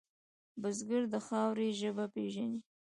بزګر 0.61 1.03
د 1.13 1.15
خاورې 1.25 1.67
ژبه 1.79 2.05
پېژني 2.13 2.59